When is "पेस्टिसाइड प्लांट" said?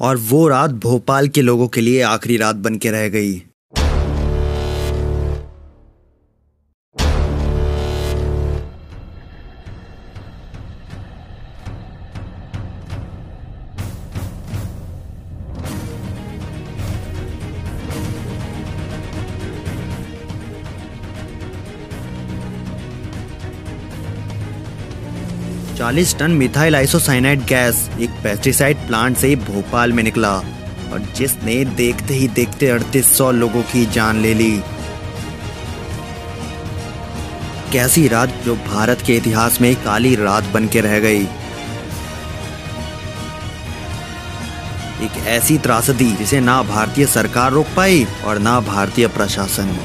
28.22-29.16